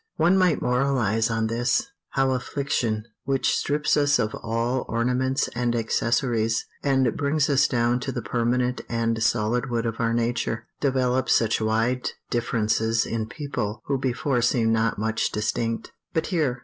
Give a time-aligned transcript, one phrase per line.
[0.15, 6.65] One might moralize on this how affliction, which strips us of all ornaments and accessories,
[6.81, 11.61] and brings us down to the permanent and solid wood of our nature, develops such
[11.61, 15.91] wide differences in people who before seemed not much distinct.
[16.13, 16.59] But here!